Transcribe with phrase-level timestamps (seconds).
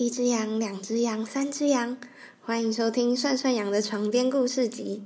[0.00, 1.98] 一只羊，两只羊，三只羊，
[2.40, 5.02] 欢迎收听涮涮羊的床边故事集。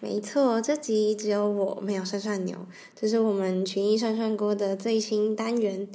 [0.00, 2.56] 没错，这集只有我没有涮涮牛，
[2.98, 5.86] 这是我们群益涮涮锅的最新单元。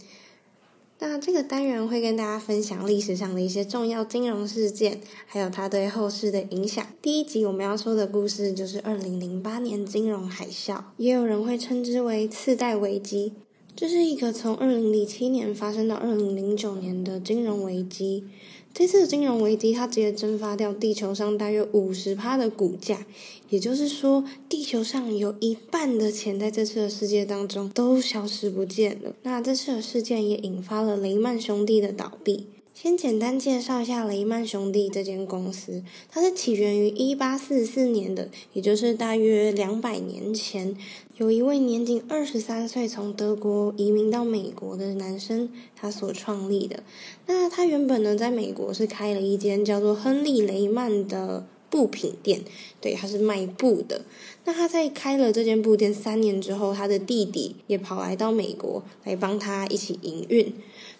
[0.99, 6.85] 那这个单元会跟大家分享历史上的一些重要金融事件，还有它对后世的影响。
[7.01, 13.33] 第一集我们要说的故事就是二零零八年金融海啸，也有人会称之为次贷危机。
[13.79, 18.25] 这是一个从二零零七年发生到二零零九年的金融危机。
[18.73, 23.05] 这次的金融危机，它直接蒸发掉地球上大约五十趴的股价，
[23.49, 29.15] 也就是说，地球上有一半的钱在这次的世界当中都消失不见了。
[29.23, 32.47] 那这次的事件也引发了雷曼兄弟的倒闭。
[32.73, 40.77] 先简单介绍一下雷曼兄弟这间公司，它是起源于一八四四年的，也就是大约两百年前，
[41.19, 46.81] 有一位年仅二十三岁从德国移民到美国的男生，他所创立的。
[47.25, 52.39] 那他原本呢，在美国是开了一间叫做亨利雷曼的布品店，
[52.79, 54.05] 对，他是卖布的。
[54.45, 60.53] 那他在开了这间布店三年之后，他的弟弟也跑来到美国来帮他一起营运。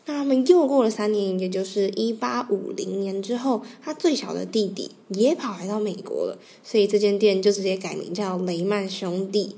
[0.05, 9.55] 那他们又过了三年，也就是一八五零年之后，他最小的弟弟也跑来到美国了，所以这间店就直接改名叫雷曼兄弟。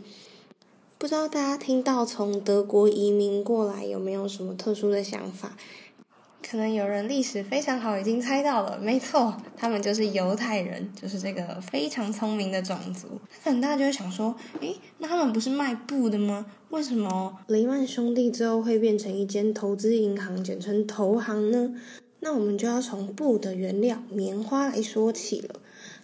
[1.02, 5.58] 不知道大家听到从德国移民过来有没有什么特殊的想法？
[6.48, 13.08] 可能有人历史非常好，已经猜到了，没错，他们就是犹太人，就是这个非常聪明的种族。
[13.44, 16.46] 可能大家就会想说，诶，那他们不是卖布的吗？
[16.70, 21.74] 为什么雷曼兄弟之后会变成一间投资银行，简称投行呢？
[22.20, 25.56] 那我们就要从布的原料棉花来说起了。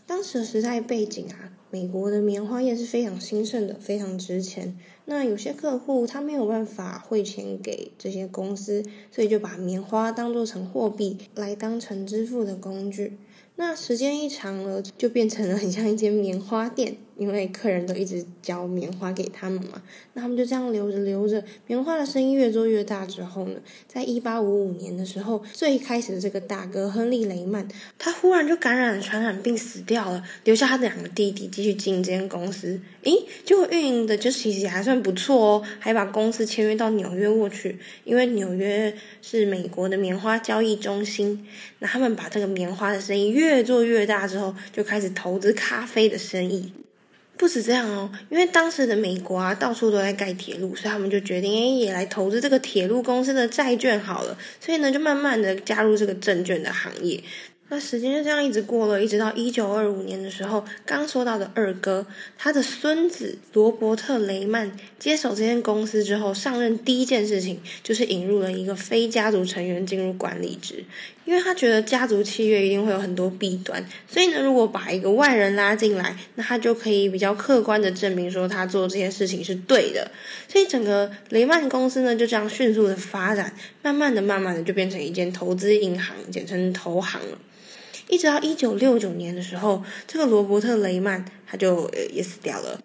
[0.07, 4.77] 当时的时代背景啊，美国的棉花业是非常兴盛的，非常值钱。
[5.05, 13.17] 那有些客户他没有办法汇钱给这些公司，所以就把棉花当做成货币来当成支付的工具。
[13.57, 16.97] 那时间一长了，就变成了很像一间棉花店。
[17.17, 19.81] 因为客人都一直交棉花给他们嘛，
[20.13, 32.79] 那他们就这样留着留着，棉花的生意越做越大之后呢，在一八五五年的时候，最开始的这个大哥亨利雷曼，他忽然就感染了传染病死掉了，留下他的两个弟弟继续经营这间公司。
[33.01, 38.93] 诶，结果运营的就其实还算不错哦，还把公司签约到纽约过去，因为纽约
[39.23, 41.47] 是美国的棉花交易中心。
[41.79, 46.73] 那他们把这个棉花的生意越越做越大之后，就开始投资咖啡的生意。
[47.37, 54.37] 不止这样哦，因为当时的美国啊，到处都在盖铁路，所以他们就决定，哎，也来投资这个铁路公司的债券好了。
[54.59, 57.23] 所以呢，就慢慢的加入这个证券的行业。
[57.69, 62.07] 那时间就这样一直过了，一直到一九二五年的时候，刚说到的二哥，
[62.37, 70.85] 他的孙子罗伯特雷曼接手这间公司之后，上任第一件事情就是引入了一个非家族成员进入管理职，
[71.25, 80.09] 因为他觉得家族契约一定会有很多弊端，所以呢，如果把一个外人拉进来，那他就可以比较客观的证明说他做这些事情是对的，
[80.47, 87.37] 所以整个雷曼公司呢就这样迅速的发展，慢慢的、慢慢的就变成一间投资银行，简称投行了。
[88.09, 92.79] 一直到一九六九年的时候，这个罗伯特雷曼他就也死掉了。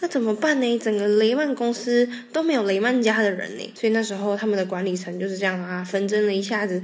[0.00, 0.78] 那怎么办呢？
[0.78, 6.80] 整个雷曼公司都没有雷曼家的人呢，所以那时候他们的管理层就是这样啊，纷争了一下子，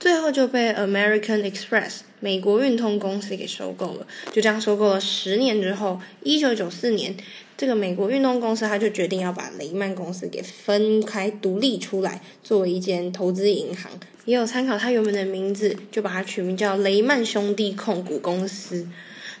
[0.00, 4.06] 最后就被 American Express 美国运通公司给收购了。
[4.32, 7.14] 就这样收购了十年之后，一九九四年，
[7.56, 13.92] 这个美国运通公司他就决定要把雷曼公司给分开独立出来，作为一间投资银行。
[14.24, 18.88] 也有参考他原本的名字，就把它取名叫雷曼兄弟控股公司。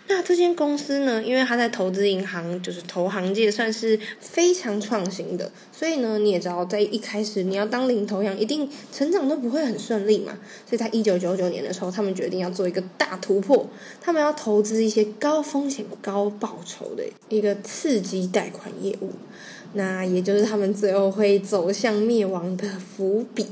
[0.08, 10.38] 那这间公司呢，因为它在投资银行，就是投行界算是非常创新的，所以呢，你也知道，在一开始你要当领头羊，一定成长都不会很顺利嘛。
[10.64, 13.68] 所以在一九九九年的时候，他们决定要做一个大突破，
[14.00, 19.10] 他们要投资一些高风险高报酬的一个刺激贷款业务，
[19.72, 23.46] 那也就是他们最后会走向灭亡的伏笔。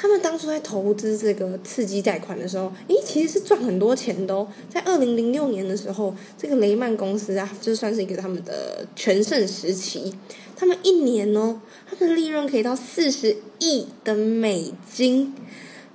[0.00, 4.48] 他们当初在投资这个刺激贷款的时候，诶，其实是赚很多钱的哦。
[4.70, 10.14] 在二零零六年的时候，这个雷曼公司啊，就算是一个他们的全盛时期。
[10.56, 15.34] 他们一年呢，他的利润可以到四十亿的美金。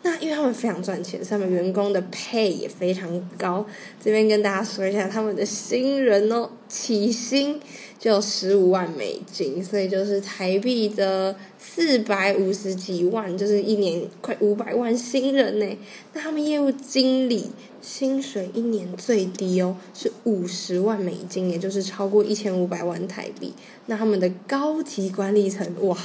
[0.05, 3.09] 那因为他们非常赚钱，他们员工的 pay 也非常
[3.39, 3.65] 高。
[3.99, 7.59] 这边跟大家说一下，他们的新人哦，起薪
[7.97, 15.77] 就十五万美金，所以就是台币的四百五十几万，就是一年快五百万新人呢。
[16.13, 17.49] 那他们业务经理
[17.81, 23.53] 薪水一年最低哦，是五十万美金，也就是超过一千五百万台币。
[23.87, 25.97] 那他们的高级管理层哇！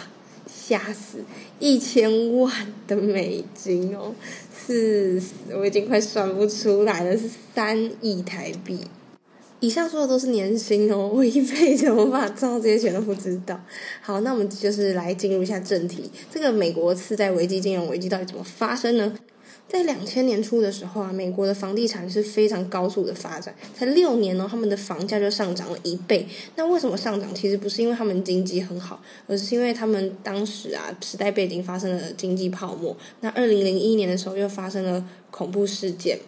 [0.71, 1.19] 吓死！
[1.59, 2.53] 一千万
[2.87, 4.15] 的美金哦，
[4.57, 5.21] 是，
[5.53, 8.79] 我已经快算不出来了，是三亿台币。
[9.59, 13.61] 以上说的都是年薪哦，我一辈子我把赚到这些钱都不知道。
[14.01, 19.13] 好，那我们就是来进入一下正题，这个美国次贷危机、金融危机到底怎么发生呢？
[19.71, 26.27] 在两千年初的时候啊，美国的房地产是非常高速的发展，才六年呢，他们的房价就上涨了一倍。
[26.57, 27.33] 那为什么上涨？
[27.33, 32.97] 其实不是因为他们经济很好，而是因为他们当时啊时代背景发生了经济泡沫。
[33.21, 36.19] 那二零零一年的时候又发生了恐怖事件。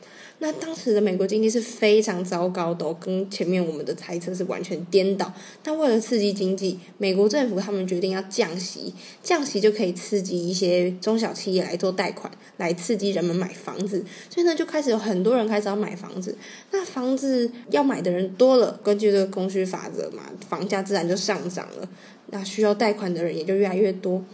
[0.42, 5.32] 那当时的美国经济是非常糟糕的，跟前面我们的猜测是完全颠倒。
[5.62, 8.92] 但为了刺激经济，美国政府他们决定要降息，
[9.22, 14.04] 降息就可以刺激一些中小企业来做贷款，来刺激人们买房子。
[14.28, 16.36] 所以呢，就开始有很多人开始要买房子。
[16.72, 21.88] 那房子要买的人多了，根据这个供需法则嘛，房价自然就上涨了。
[22.30, 24.24] 那需要贷款的人也就越来越多。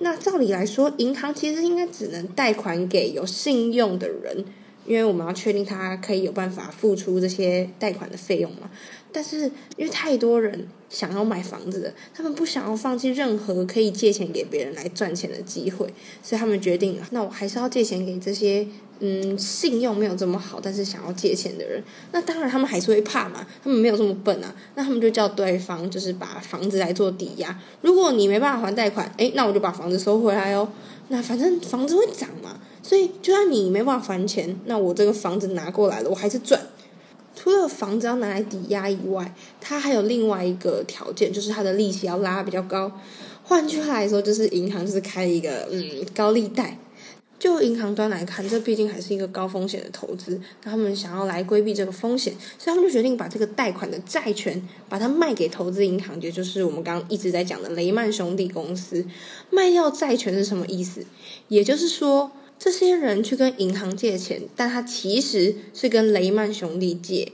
[0.00, 4.44] 那照理来说，银行其实应该只能贷款给有信用的人。
[4.86, 8.70] 因为我们要确定他可以有办法付出这些贷款的费用嘛，
[9.12, 15.86] 但是因为太多人想要买房子的，他们不想要放弃任何可以借钱给别人来赚钱的机会，
[16.22, 18.66] 所以他们决定，那我还是要借钱给这些
[19.00, 21.82] 嗯信用没有这么好，但是想要借钱的人。
[22.12, 30.68] 那当然他们还是会怕嘛，他们没有这么笨啊，那他们就叫对方就是把房子来做抵押，如果你没办法还贷款，诶，那我就把房子收回来哦。
[31.08, 32.60] 那反正房子会涨嘛。
[32.86, 36.60] 所以，就算你没办法还钱，那我这个房子拿过来了，我还是赚。
[37.34, 42.92] 除了房子要拿来抵押以外，它还有另外一个条件，就是它的利息要拉比较高。
[43.42, 46.78] 换句话来说，就是银行就是开一个嗯高利贷。
[47.38, 59.04] 就银行端来看，这毕竟还是一个高风险的投资，他们想要来规避这个风险，所以他们就决定把这个贷款的债权把它卖给投资银行，也就是我们刚刚一直在讲的雷曼兄弟公司。
[59.50, 61.04] 卖掉债权是什么意思？
[61.48, 62.30] 也就是说。
[62.58, 67.32] 这些人去跟银行借钱，但他其实是跟雷曼兄弟借，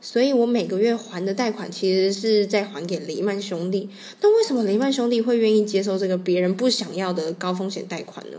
[0.00, 3.90] 所以我每个月还的贷款其实是在还给雷曼兄弟。
[4.20, 8.38] 那为什么雷曼兄弟会愿意接受这个别人不想要的高风险贷款呢？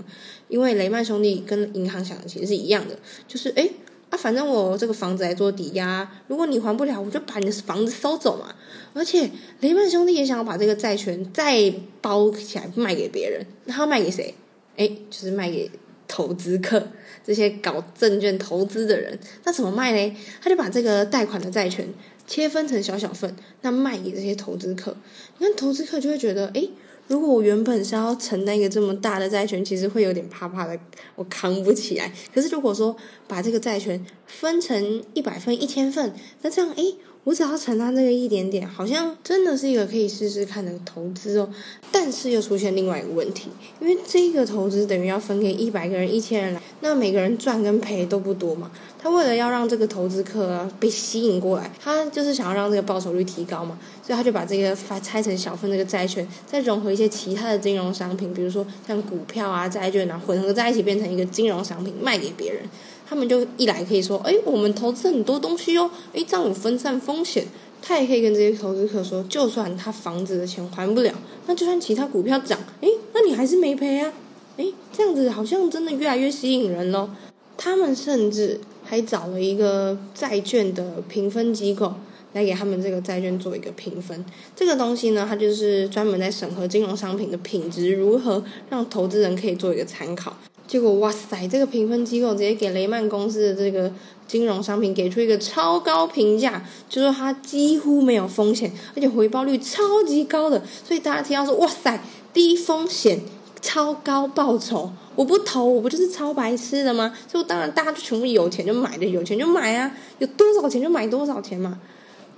[0.50, 2.98] 因为雷曼兄弟跟银行想的其实是一样的，
[3.28, 3.72] 就是诶
[4.10, 8.56] 啊，反正我这个房子来做抵押，如果你还不了，我就把你的房子收走嘛。
[8.94, 9.30] 而且
[9.60, 11.72] 雷曼兄弟也想要把这个债权再
[12.02, 14.34] 包起来卖给别人，那他卖给谁？
[14.78, 15.70] 诶就是卖给。
[16.08, 16.88] 投资客
[17.24, 20.16] 这些搞证券投资的人，那怎么卖呢？
[20.42, 21.88] 他就把这个贷款的债权
[22.28, 24.96] 切分成小小份，那卖给这些投资客。
[25.38, 26.70] 你看投资客就会觉得，诶，
[27.08, 30.78] 如果我原本是要承担一个这么大的债权，其实会有点怕怕的，
[31.16, 32.12] 我扛不起来。
[32.34, 32.96] 可是如果说
[33.28, 36.96] 把这个债权分成一百份、一千份，那这样，诶。
[37.26, 41.50] 我只要承担这个一点点，好像真的是一个可以试试看的投资哦。
[41.92, 43.50] 但是又出现另外一个问题，
[43.82, 48.70] 因为这个投资等于要分给一百个人、一千人来，那每个人赚跟赔都不多嘛。
[49.00, 53.76] 他为了要让这个投资客被吸引过来，他就是想要让这个报酬率提高嘛，
[54.06, 62.62] 所以他就把这个发拆成小份这个债券，再融合一些其他的金融商品，比如说像股票啊、债券啊，混合在一起变成一个金融商品卖给别人。
[63.08, 67.46] 他们就一来可以说，哎，我们投资很多东西哦，哎，这样有分散风险。
[67.88, 71.14] 他也可以跟这些投资客说，就算他房子的钱还不了，
[71.46, 74.12] 那就算其他股票涨，哎，那你还是没赔啊。
[74.58, 77.12] 哎，这样子好像真的越来越吸引人咯。
[77.58, 81.94] 他们甚至还找了一个债券的评分机构
[82.34, 84.26] 来给他们这个债券做一个评分。
[84.56, 90.36] 这个东西呢，它就是专门在审核金融商品的品质如何，让投资人可以做一个参考。
[90.68, 93.92] 结果哇塞，这个评分机构直接给雷曼公司的这个
[94.28, 100.62] 金融商品给出一个超高评价，就说它几乎没有风险，而且回报率超级高的。
[100.84, 102.02] 所以大家听到说哇塞，
[102.34, 103.22] 低风险
[103.62, 107.16] 超高报酬，我不投我不就是超白痴的吗？
[107.32, 111.80] 所以当然大家就全部有钱就买的，有钱就买啊，有多少钱就买多少钱嘛，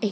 [0.02, 0.12] 哎。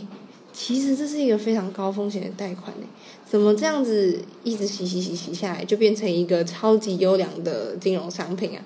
[0.58, 2.88] 其实这是一个非常高风险的贷款呢，
[3.30, 8.64] 怎么这样子一直洗洗洗洗下来，就变成一个超级优良的金融商品啊？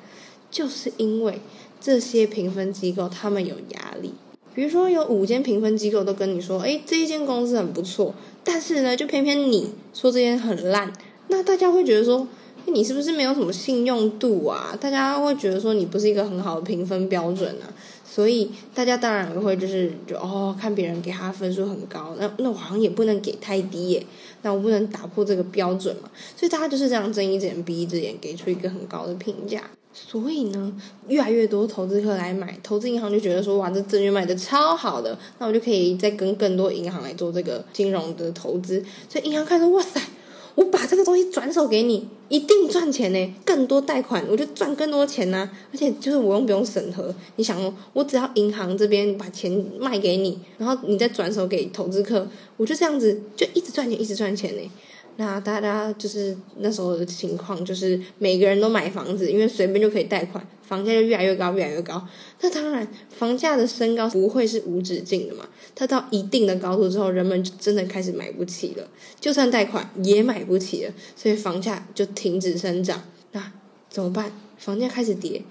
[0.52, 1.40] 就是因为
[1.82, 4.14] 这些评分机构他们有压力，
[4.54, 10.94] 比如说有五间评分机构都跟你说，哎，这一间公司很不错，但是呢，就偏偏你说这间很烂，
[11.30, 12.28] 那大家会觉得说，
[12.68, 14.78] 你是不是没有什么信用度啊？
[14.80, 17.66] 大家会觉得说你不是一个很好的评分标准啊？
[18.12, 24.06] 所以大家当然会就是就哦，看别人给他分数很高，那那我好像也不能给太低耶，
[24.42, 26.10] 那我不能打破这个标准嘛。
[26.36, 29.64] 所以大家就是这样睁一只眼闭一只眼，给出一个很高的评价。
[29.94, 30.74] 所以呢，
[31.08, 38.84] 越来越多投资客来买，投资银行就觉得说哇，这证券卖的超好的，那我就可以再跟更多银行来做这个金融的投资。
[39.08, 40.02] 所以银行看说哇塞，
[40.56, 45.50] 我把这个东西转手给你，一定赚钱呢，更多贷款，我就赚更多钱呐。
[45.72, 52.28] 而且就是我用不用审核，你想哦，我只要银行这边把钱卖给你，然后你再转手给投资客，
[52.58, 54.72] 我就这样子就一直赚钱，一直赚钱呢。
[55.18, 62.08] 那大家就是那时候的情况，就是每个人都买房子，因为随便就可以贷款，房价就越来越高，越来越高。
[62.42, 65.50] 那当然，房价的升高不会是无止境的嘛？
[65.74, 68.88] 它到一定的高度之后，人们就真的开始买不起了，
[69.20, 73.02] 就算贷款也买不起了，所以房价就停止生长。
[73.32, 73.52] 那
[73.90, 74.32] 怎么办？
[74.60, 75.42] 房价开始跌，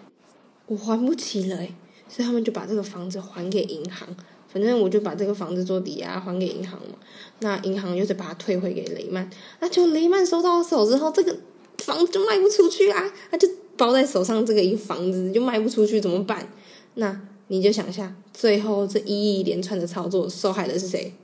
[0.66, 1.75] 我还不起了诶
[2.08, 4.08] 所以他们就把这个房子还给银行。
[4.50, 6.94] 反正我就把这个房子做抵押还给银行嘛，
[7.40, 9.28] 那银行又得把它退回给雷曼，
[9.60, 11.37] 那就雷曼收到手之后，这个
[11.78, 13.46] 房子就卖不出去啊，他就
[13.78, 16.52] 包在手上这个一房子就卖不出去怎么办？
[16.94, 21.14] 那你就想一下，最后这一连串的操作受害的是谁？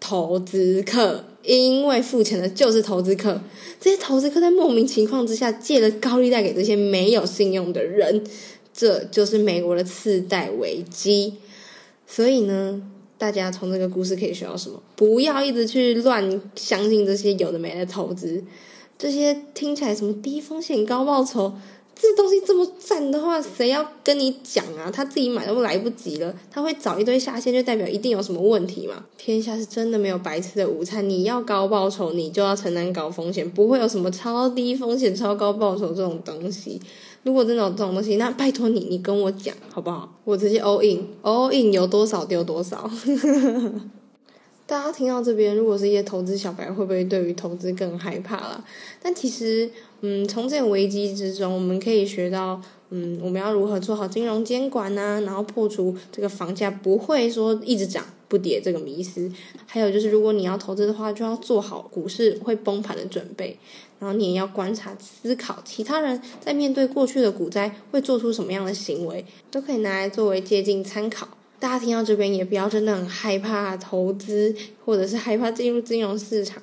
[0.00, 3.40] 投资客，因为付钱的就是投资客，
[3.80, 8.22] 这些投资客在莫名情况之下借了高利贷给这些没有信用的人，
[8.72, 11.34] 这就是美国的次贷危机。
[12.06, 12.80] 所以呢，
[13.18, 14.80] 大家从这个故事可以学到什么？
[14.94, 18.44] 不要一直去乱相信这些有的没的投资，
[18.98, 21.52] 这些听起来什么低风险高报酬，
[21.94, 24.90] 这东西这么赞的话，谁要跟你讲啊？
[24.92, 29.04] 他自己买都来不及了，他会找一堆下线，就代表一定有什么问题嘛？
[29.16, 36.80] 天下是真的没有白吃的午餐，你要高报酬，你就要承担高风险，不会有什么超低风险超高报酬这种东西。
[37.24, 40.12] 如果真的有这种东西，那拜托你，你跟我讲好不好？
[40.24, 42.90] 我直接 all in，all in 有多少丢多少。
[44.68, 48.62] 大家听到这边，如果是一些投资小白，会不会对于投资更害怕了？
[49.02, 49.70] 但其实，
[50.02, 52.60] 嗯，从这个危机之中，我们可以学到，
[52.90, 55.22] 嗯，我们要如何做好金融监管呢？
[55.24, 59.32] 然后破除这个房价不会说一直涨不跌这个迷思。
[59.64, 63.58] 还有就是，如果你要投资的话，就要做好股市会崩盘的准备。
[63.98, 71.26] 然后你也要观察、思考，其他人在面对过去的股灾会做出什么样的行为，都可以拿来作为借鉴参考。
[71.60, 76.62] 大家听到这边也不要真的很害怕投资，或者是害怕进入金融市场。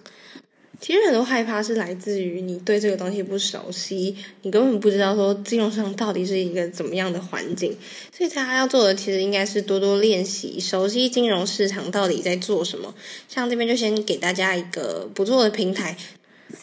[0.80, 7.75] 其实很多害怕是来自于你对这个东西不熟悉，你根本不知道说金融市场到底是一个怎么样的环境。
[8.16, 12.94] 所以大家要做的其实应该是多多练习，熟悉金融市场到底在做什么。
[13.30, 15.98] 像这边就先给大家一个不错的平台。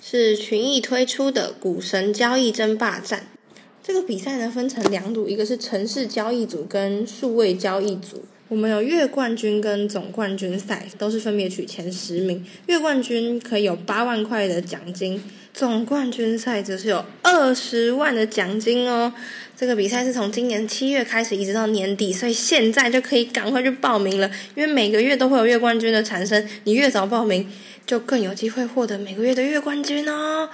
[0.01, 3.27] 是群益推出的股神交易争霸战。
[3.83, 8.25] 这个比赛呢分成两组，一个是城市交易组跟数位交易组。
[8.47, 12.45] 我们有月冠军跟总冠军赛，都是分别取前十名。
[12.67, 15.21] 月冠军可以有八万块的奖金，
[15.53, 19.13] 总冠军赛则是有二十万的奖金哦。
[19.57, 24.31] 这个比赛是从今年七月开始，一直到年底，所以现在就可以赶快去报名了。
[24.55, 27.49] 因为每个月都会有月冠军的产生，你越早报名。
[27.85, 30.49] 就更有机会获得每个月的月冠军哦！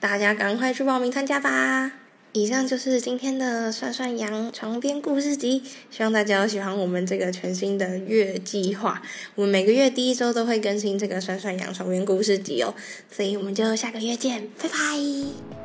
[0.00, 2.01] 大家赶快去报名参加吧！
[2.34, 9.02] 以上就是今天的涮涮羊床边故事集，希望大家喜欢我们这个全新的月计划。
[9.34, 12.74] 我们每个月第一周都会更新这个涮涮羊床边故事集哦，
[13.10, 15.61] 所以我们就下个月见，拜拜！